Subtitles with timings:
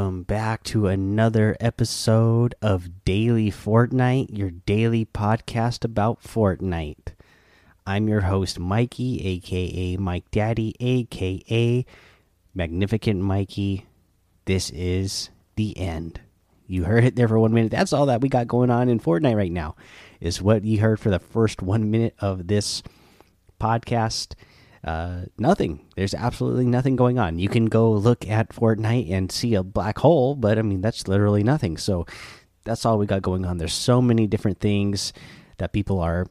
[0.00, 7.12] welcome back to another episode of Daily Fortnite, your daily podcast about Fortnite.
[7.86, 11.84] I'm your host, Mikey, aka Mike Daddy, aka
[12.54, 13.84] Magnificent Mikey.
[14.46, 16.18] This is the end.
[16.66, 17.70] You heard it there for one minute.
[17.70, 19.76] That's all that we got going on in Fortnite right now,
[20.18, 22.82] is what you heard for the first one minute of this
[23.60, 24.32] podcast
[24.84, 25.86] uh, nothing.
[25.96, 27.38] There's absolutely nothing going on.
[27.38, 31.08] You can go look at Fortnite and see a black hole, but I mean that's
[31.08, 31.76] literally nothing.
[31.76, 32.06] So
[32.64, 33.58] that's all we got going on.
[33.58, 35.12] There's so many different things
[35.58, 36.26] that people are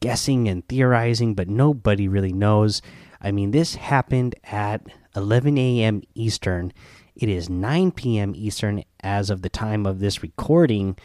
[0.00, 2.80] guessing and theorizing, but nobody really knows.
[3.20, 4.82] I mean, this happened at
[5.14, 6.02] 11 a.m.
[6.14, 6.72] Eastern.
[7.14, 8.32] It is 9 p.m.
[8.34, 10.96] Eastern as of the time of this recording,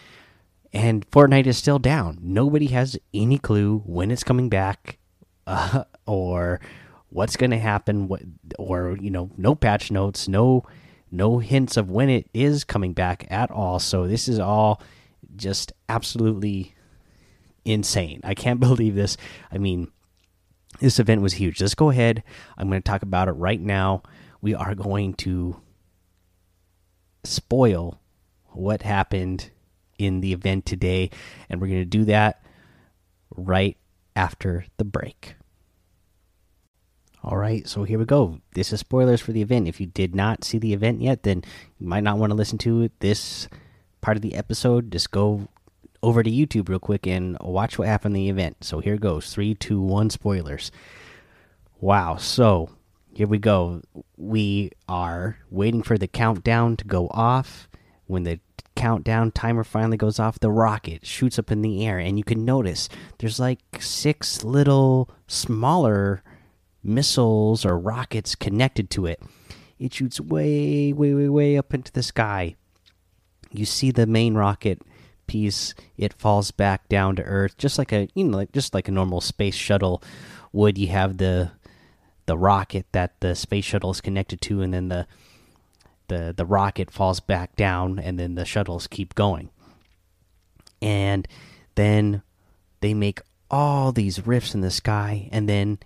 [0.72, 2.20] and Fortnite is still down.
[2.22, 4.98] Nobody has any clue when it's coming back
[5.48, 6.62] uh, or
[7.16, 8.22] what's going to happen what
[8.60, 10.66] or you know no patch notes no
[11.12, 13.80] no hints of when it is coming back at all.
[13.80, 14.82] So this is all
[15.36, 16.76] just absolutely
[17.64, 18.20] insane.
[18.24, 19.18] I can't believe this.
[19.52, 19.92] I mean
[20.82, 21.62] this event was huge.
[21.62, 22.22] Let's go ahead.
[22.58, 24.04] I'm going to talk about it right now.
[24.42, 25.62] We are going to
[27.24, 28.02] spoil
[28.50, 29.52] what happened
[29.98, 31.10] in the event today
[31.50, 32.44] and we're going to do that
[33.38, 33.78] right
[34.18, 35.36] after the break
[37.26, 38.40] all right, so here we go.
[38.54, 39.68] This is spoilers for the event.
[39.68, 41.44] If you did not see the event yet, then
[41.80, 43.48] you might not want to listen to this
[44.02, 44.92] part of the episode.
[44.92, 45.48] Just go
[46.04, 48.64] over to YouTube real quick and watch what happened in the event.
[48.64, 50.72] So here goes three, two, one spoilers.
[51.82, 52.70] Wow, so
[53.12, 53.82] here we go.
[54.18, 57.68] We are waiting for the countdown to go off.
[58.06, 58.40] When the
[58.76, 62.46] countdown timer finally goes off, the rocket shoots up in the air, and you can
[62.46, 62.88] notice
[63.18, 66.22] there's like six little smaller
[66.86, 69.22] missiles or rockets connected to it.
[69.78, 72.56] It shoots way, way, way, way up into the sky.
[73.52, 74.82] You see the main rocket
[75.28, 78.88] piece; it falls back down to Earth, just like a you know, like, just like
[78.88, 80.02] a normal space shuttle
[80.54, 80.78] would.
[80.78, 81.52] You have the
[82.26, 85.08] the rocket that the space shuttle is connected to, and then the
[86.08, 89.50] the the rocket falls back down, and then the shuttles keep going.
[90.82, 91.28] And
[91.76, 92.22] then
[92.82, 95.80] they make all these rifts in the sky, and then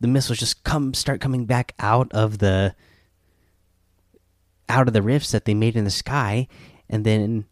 [0.00, 2.74] the missiles just come start coming back out of the
[4.68, 6.48] out of the rifts that they made in the sky
[6.88, 7.44] and then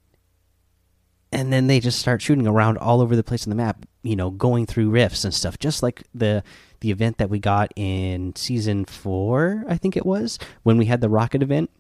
[1.32, 4.16] and then they just start shooting around all over the place on the map you
[4.16, 6.43] know going through rifts and stuff just like the
[6.84, 11.00] the event that we got in season 4 I think it was when we had
[11.00, 11.71] the rocket event.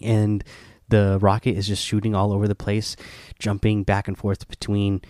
[0.00, 0.44] And
[0.88, 2.94] the rocket is just shooting all over the place
[3.40, 5.00] jumping back and forth between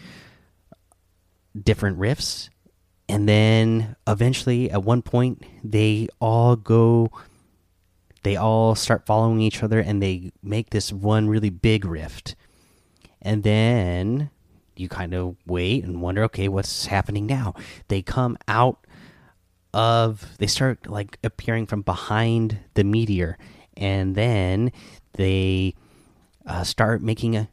[1.60, 2.48] different rifts
[3.08, 7.10] and then eventually at one point they all go
[8.22, 12.36] they all start following each other and they make this one really big rift.
[13.20, 14.30] And then
[14.76, 17.54] you kind of wait and wonder okay what's happening now?
[17.88, 18.86] They come out
[19.74, 23.38] of they start like appearing from behind the meteor.
[23.76, 24.70] And then
[25.14, 25.74] they
[26.46, 27.48] uh, start making a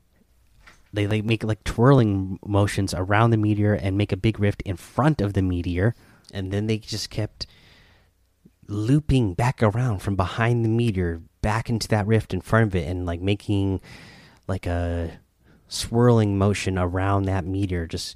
[0.92, 4.76] they like make like twirling motions around the meteor and make a big rift in
[4.76, 5.96] front of the meteor.
[6.34, 7.46] And then they just kept
[8.68, 12.88] looping back around from behind the meteor back into that rift in front of it
[12.88, 13.82] and like making
[14.48, 15.20] like a
[15.68, 18.16] swirling motion around that meteor just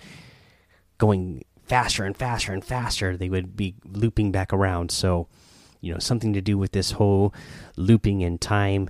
[0.97, 3.15] going faster and faster and faster.
[3.15, 4.91] They would be looping back around.
[4.91, 5.27] So
[5.79, 7.33] you know something to do with this whole
[7.75, 8.89] looping in time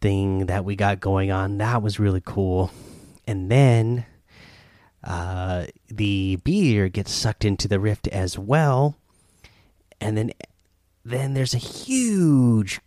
[0.00, 2.70] thing that we got going on that was really cool
[3.28, 4.06] and then
[5.04, 8.96] uh, the beer gets sucked into the rift as well,
[10.00, 10.32] and then
[11.04, 12.80] then there's a huge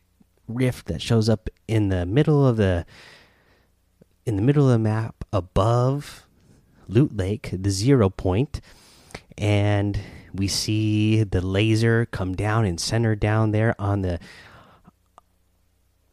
[0.47, 2.85] rift that shows up in the middle of the
[4.25, 6.25] in the middle of the map above
[6.87, 8.61] Loot Lake, the zero point,
[9.37, 9.99] and
[10.33, 14.19] we see the laser come down and center down there on the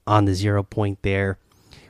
[0.06, 1.38] on the zero point there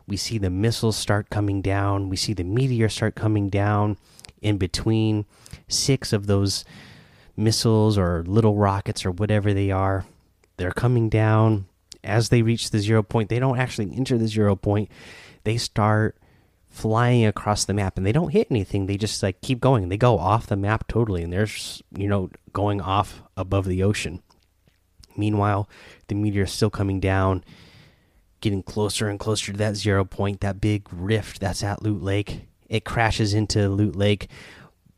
[0.08, 2.08] we see the missiles start coming down.
[2.08, 3.98] We see the meteor start coming down
[4.40, 5.26] in between
[5.68, 6.64] six of those
[7.36, 10.06] missiles or little rockets or whatever they are.
[10.56, 11.66] They're coming down
[12.02, 13.28] as they reach the zero point.
[13.28, 14.90] They don't actually enter the zero point.
[15.44, 16.16] They start
[16.70, 18.86] flying across the map and they don't hit anything.
[18.86, 19.88] They just like keep going.
[19.88, 21.48] They go off the map totally and they're
[21.96, 24.22] you know going off above the ocean.
[25.16, 25.68] Meanwhile,
[26.06, 27.44] the meteor is still coming down
[28.40, 32.48] getting closer and closer to that zero point, that big rift that's at Loot Lake.
[32.68, 34.28] It crashes into Loot Lake.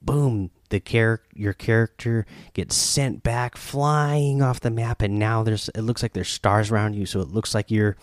[0.03, 0.51] Boom!
[0.71, 5.83] The char your character gets sent back flying off the map, and now there's it
[5.83, 7.97] looks like there's stars around you, so it looks like you're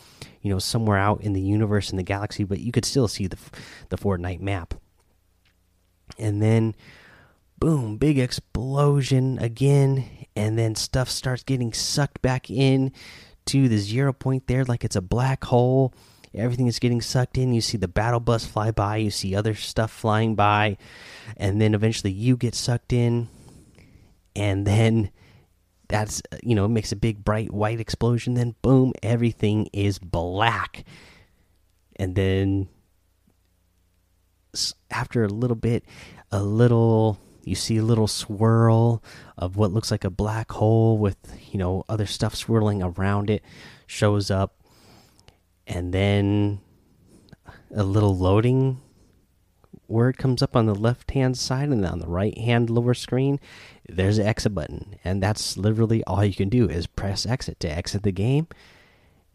[0.48, 3.28] you know, somewhere out in the universe in the galaxy, but you could still see
[3.28, 3.38] the
[3.90, 4.76] the Fortnite map.
[6.18, 6.74] And then,
[7.60, 10.06] boom, big explosion again,
[10.38, 12.94] and then stuff starts getting sucked back in
[13.48, 15.94] to the zero point there, like it's a black hole.
[16.34, 17.54] Everything is getting sucked in.
[17.54, 18.98] You see the battle bus fly by.
[18.98, 20.78] You see other stuff flying by,
[21.36, 23.30] and then eventually you get sucked in,
[24.36, 25.10] and then
[25.88, 30.84] that's uh, you know makes a big bright white explosion then boom everything is black
[31.96, 32.68] and then
[34.92, 35.84] after a little bit
[36.32, 37.18] a little
[37.48, 39.04] you see a little swirl
[39.38, 41.18] of what looks like a black hole with
[41.52, 43.44] you know other stuff swirling around it
[43.88, 44.56] shows up.
[45.66, 46.62] And then
[47.76, 48.80] a little loading
[49.88, 53.40] word comes up on the left hand side and on the right hand lower screen.
[53.88, 54.96] There's an exit button.
[55.04, 58.48] And that's literally all you can do is press exit to exit the game.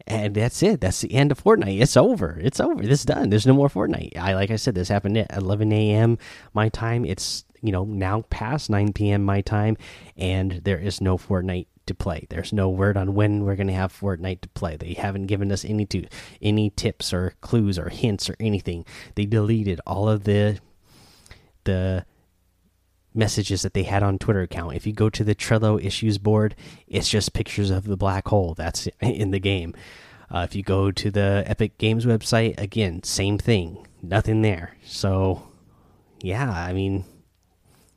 [0.05, 0.81] And that's it.
[0.81, 1.81] That's the end of fortnite.
[1.81, 2.37] It's over.
[2.41, 2.83] It's over.
[2.83, 3.29] It's done.
[3.29, 4.17] There's no more fortnite.
[4.17, 6.17] I like i said this happened at 11 a.m
[6.53, 7.05] my time.
[7.05, 9.75] It's you know now past 9 p.m my time
[10.15, 13.73] and there is no fortnite to play there's no word on when we're going to
[13.73, 16.05] have fortnite to play they haven't given us any to
[16.41, 20.59] any tips or clues or hints or anything they deleted all of the
[21.63, 22.05] the
[23.13, 24.75] messages that they had on Twitter account.
[24.75, 26.55] If you go to the Trello issues board,
[26.87, 29.73] it's just pictures of the black hole that's in the game.
[30.33, 34.75] Uh, if you go to the Epic Games website, again, same thing, nothing there.
[34.83, 35.43] So,
[36.21, 37.05] yeah, I mean,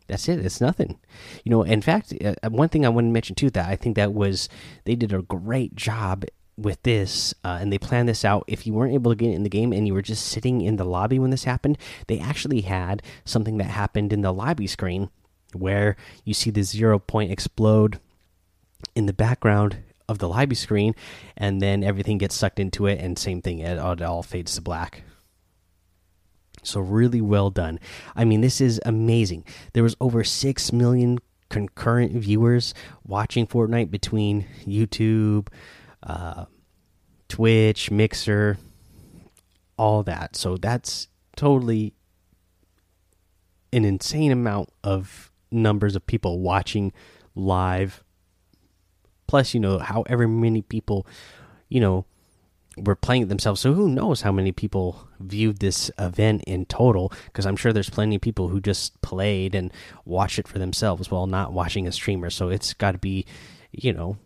[0.06, 0.44] that's it.
[0.44, 0.99] It's nothing.
[1.44, 3.76] You know, in fact, uh, uh one thing I want to mention too that I
[3.76, 4.49] think that was
[4.85, 6.25] they did a great job
[6.58, 9.43] with this uh, and they planned this out if you weren't able to get in
[9.43, 11.76] the game and you were just sitting in the lobby when this happened
[12.06, 15.11] they actually had something that happened in the lobby screen
[15.53, 18.00] where you see the zero point explode
[18.94, 19.76] in the background
[20.08, 20.94] of the lobby screen
[21.37, 24.62] and then everything gets sucked into it and same thing it, it all fades to
[24.62, 25.03] black
[26.66, 27.78] so really well done
[28.14, 31.18] i mean this is amazing there was over 6 million
[31.48, 32.74] concurrent viewers
[33.06, 35.48] watching fortnite between youtube
[36.02, 36.44] uh,
[37.29, 38.58] Twitch, Mixer,
[39.76, 40.36] all that.
[40.36, 41.93] So that's totally
[43.72, 46.93] an insane amount of numbers of people watching
[47.34, 48.02] live.
[49.26, 51.06] Plus, you know, however many people,
[51.69, 52.06] you know,
[52.76, 53.60] were playing it themselves.
[53.60, 57.12] So who knows how many people viewed this event in total?
[57.26, 59.72] Because I'm sure there's plenty of people who just played and
[60.04, 62.30] watched it for themselves while not watching a streamer.
[62.30, 63.24] So it's got to be,
[63.72, 64.18] you know,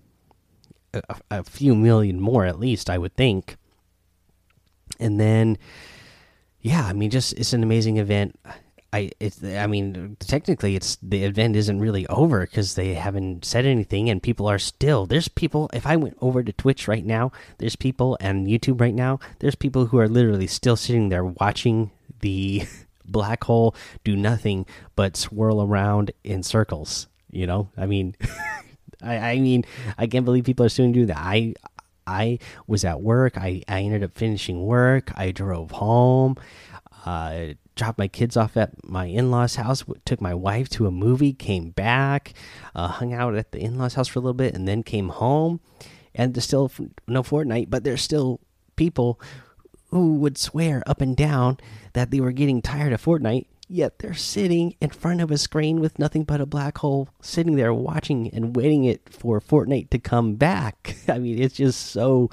[0.92, 3.56] a, a few million more at least, I would think.
[4.98, 5.56] And then,
[6.60, 8.38] yeah, I mean, just it's an amazing event.
[8.92, 13.64] I it's I mean technically it's the event isn't really over because they haven't said
[13.64, 17.30] anything and people are still there's people if I went over to Twitch right now
[17.58, 21.90] there's people and YouTube right now there's people who are literally still sitting there watching
[22.20, 22.62] the
[23.04, 24.66] black hole do nothing
[24.96, 28.16] but swirl around in circles you know I mean
[29.02, 29.64] I, I mean,
[29.98, 31.18] I can't believe people are still doing that.
[31.18, 31.54] I
[32.06, 33.38] I was at work.
[33.38, 35.12] I, I ended up finishing work.
[35.16, 36.36] I drove home,
[37.06, 40.90] uh, dropped my kids off at my in law's house, took my wife to a
[40.90, 42.34] movie, came back,
[42.74, 45.08] uh, hung out at the in law's house for a little bit, and then came
[45.08, 45.60] home.
[46.14, 46.70] And there's still
[47.06, 48.40] no Fortnite, but there's still
[48.76, 49.20] people
[49.90, 51.58] who would swear up and down
[51.92, 55.80] that they were getting tired of Fortnite yet they're sitting in front of a screen
[55.80, 59.98] with nothing but a black hole, sitting there watching and waiting it for Fortnite to
[59.98, 60.96] come back.
[61.08, 62.30] I mean, it's just so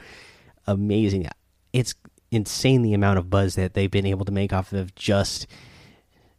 [0.65, 1.27] amazing.
[1.71, 1.93] It's
[2.31, 5.47] insane the amount of buzz that they've been able to make off of just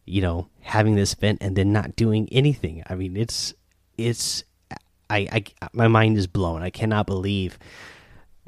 [0.04, 2.82] you know having this event and then not doing anything.
[2.86, 3.54] I mean, it's
[3.96, 4.44] it's
[5.10, 5.28] I,
[5.60, 6.62] I my mind is blown.
[6.62, 7.58] I cannot believe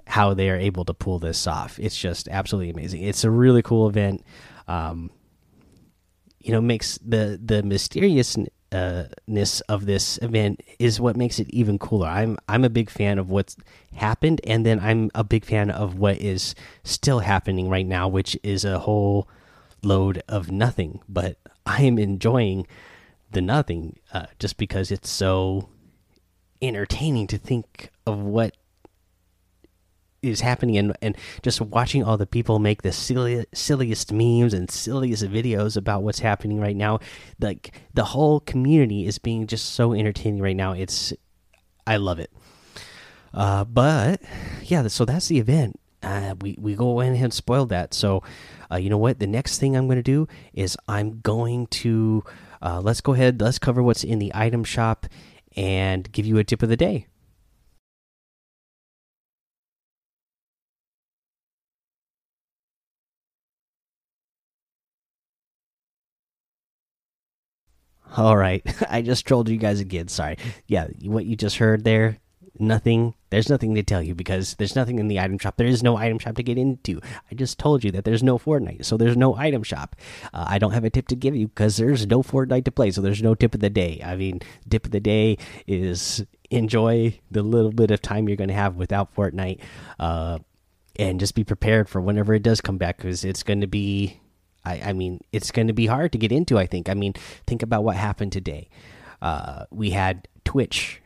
[0.07, 1.79] how they are able to pull this off.
[1.79, 3.03] It's just absolutely amazing.
[3.03, 4.25] It's a really cool event.
[4.67, 5.11] Um,
[6.41, 7.63] you know makes the the
[8.73, 12.09] mysteriousness of this event is what makes it even cooler.
[12.09, 13.57] I'm I'm a big fan of what's
[13.95, 18.39] happened, and then I'm a big fan of what is still happening right now, which
[18.43, 19.29] is a whole
[19.83, 21.01] load of nothing.
[21.09, 22.67] But I am enjoying
[23.31, 25.69] the nothing uh, just because it's so
[26.63, 28.55] entertaining to think of what
[30.23, 34.71] is happening and and just watching all the people make the silly, silliest memes and
[34.71, 37.01] silliest videos about what's happening right now.
[37.41, 40.73] Like the whole community is being just so entertaining right now.
[40.73, 41.13] It's
[41.87, 42.31] i love it.
[43.33, 44.21] Uh but
[44.63, 45.79] yeah so that's the event.
[46.03, 47.95] Uh we we go in and spoiled that.
[47.95, 48.23] So
[48.71, 49.19] uh you know what?
[49.19, 52.25] The next thing i'm going to do is i'm going to
[52.63, 55.07] uh let's go ahead let's cover what's in the item shop
[55.57, 57.07] and give you a tip of the day
[68.17, 70.09] All right, I just trolled you guys again.
[70.09, 70.37] Sorry.
[70.67, 72.19] Yeah, what you just heard there,
[72.59, 73.15] nothing.
[73.31, 75.57] There's nothing to tell you because there's nothing in the item shop.
[75.57, 77.01] There is no item shop to get into.
[77.31, 79.97] I just told you that there's no Fortnite, so there's no item shop.
[80.35, 82.91] Uh, I don't have a tip to give you because there's no Fortnite to play,
[82.91, 84.01] so there's no tip of the day.
[84.05, 88.49] I mean, tip of the day is enjoy the little bit of time you're going
[88.49, 89.61] to have without Fortnite,
[90.01, 90.39] uh,
[90.97, 94.21] and just be prepared for whenever it does come back because it's going to be
[94.65, 96.59] I, I mean, it's going to be hard to get into.
[96.59, 96.89] I think.
[96.89, 97.15] I mean,
[97.47, 98.69] think about what happened today.
[99.23, 101.01] Uh, we had Twitch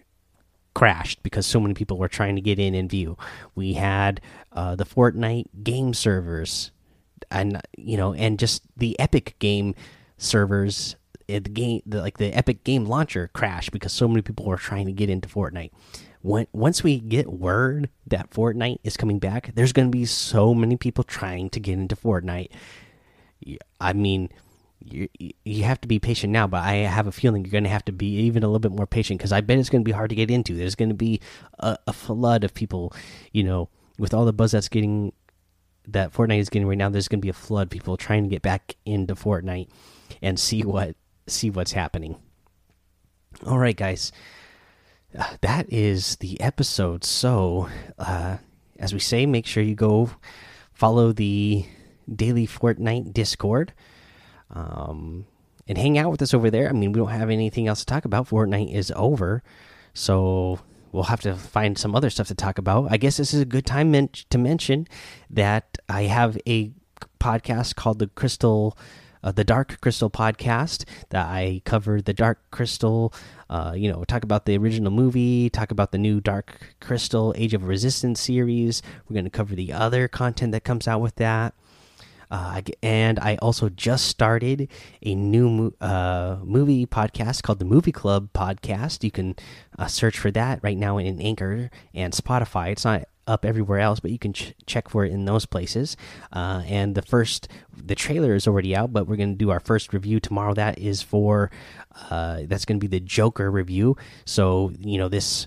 [0.74, 3.16] crashed because so many people were trying to get in and view.
[3.54, 4.20] We had
[4.52, 6.72] uh, the Fortnite game servers,
[7.30, 9.74] and you know, and just the Epic game
[10.18, 10.96] servers.
[11.26, 14.58] Eh, the game, the, like the Epic game launcher, crashed because so many people were
[14.58, 15.70] trying to get into Fortnite.
[16.20, 20.54] When, once we get word that Fortnite is coming back, there's going to be so
[20.54, 22.50] many people trying to get into Fortnite
[23.80, 24.30] I mean,
[24.84, 27.70] you you have to be patient now, but I have a feeling you're going to
[27.70, 29.88] have to be even a little bit more patient because I bet it's going to
[29.88, 30.54] be hard to get into.
[30.54, 31.20] There's going to be
[31.58, 32.92] a, a, flood of people,
[33.32, 35.12] you know, with all the buzz that's getting
[35.88, 36.88] that Fortnite is getting right now.
[36.88, 39.68] There's going to be a flood of people trying to get back into Fortnite
[40.20, 40.96] and see what
[41.26, 42.16] see what's happening.
[43.46, 44.12] All right, guys,
[45.18, 47.04] uh, that is the episode.
[47.04, 48.38] So, uh,
[48.78, 50.10] as we say, make sure you go
[50.72, 51.64] follow the
[52.12, 53.72] daily Fortnite Discord.
[54.50, 55.26] Um,
[55.66, 56.68] and hang out with us over there.
[56.68, 58.28] I mean, we don't have anything else to talk about.
[58.28, 59.42] Fortnite is over,
[59.94, 60.60] so
[60.92, 62.88] we'll have to find some other stuff to talk about.
[62.90, 64.86] I guess this is a good time men to mention
[65.30, 66.70] that I have a
[67.18, 68.76] podcast called the Crystal,
[69.22, 73.12] uh, the Dark Crystal podcast that I cover the Dark Crystal.
[73.48, 77.54] Uh, you know, talk about the original movie, talk about the new Dark Crystal Age
[77.54, 78.82] of Resistance series.
[79.08, 81.54] We're going to cover the other content that comes out with that.
[82.30, 84.68] Uh, and I also just started
[85.02, 89.04] a new uh, movie podcast called the Movie Club Podcast.
[89.04, 89.36] You can
[89.78, 92.72] uh, search for that right now in Anchor and Spotify.
[92.72, 95.96] It's not up everywhere else, but you can ch check for it in those places.
[96.32, 99.60] Uh, and the first, the trailer is already out, but we're going to do our
[99.60, 100.54] first review tomorrow.
[100.54, 101.50] That is for,
[102.10, 103.96] uh, that's going to be the Joker review.
[104.24, 105.46] So, you know, this,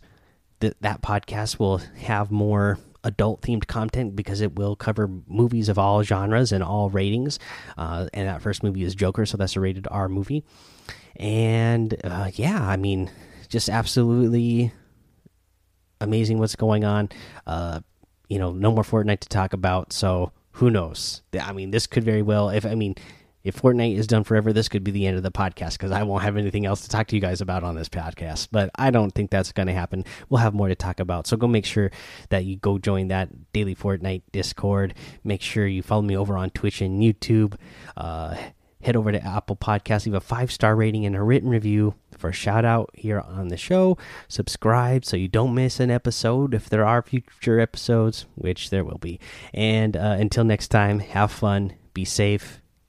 [0.60, 5.78] th that podcast will have more adult themed content because it will cover movies of
[5.78, 7.40] all genres and all ratings.
[7.78, 10.44] Uh, and that first movie is Joker, so that's a rated R movie.
[11.16, 13.10] And uh, yeah, I mean,
[13.50, 14.72] just absolutely
[16.00, 17.10] amazing what's going on.
[17.46, 17.82] Uh,
[18.30, 21.22] you know, no more Fortnite to talk about, so who knows?
[21.40, 22.96] I mean, this could very well, if I mean,
[23.48, 26.04] if Fortnite is done forever, this could be the end of the podcast because I
[26.04, 28.50] won't have anything else to talk to you guys about on this podcast.
[28.52, 30.04] But I don't think that's going to happen.
[30.28, 31.28] We'll have more to talk about.
[31.28, 31.90] So go make sure
[32.28, 34.96] that you go join that daily Fortnite Discord.
[35.24, 37.56] Make sure you follow me over on Twitch and YouTube.
[37.96, 38.36] Uh,
[38.82, 42.32] head over to Apple Podcasts, leave a five star rating and a written review for
[42.32, 43.98] a shout out here on the show.
[44.28, 48.98] Subscribe so you don't miss an episode if there are future episodes, which there will
[48.98, 49.22] be.
[49.54, 52.62] And uh, until next time, have fun, be safe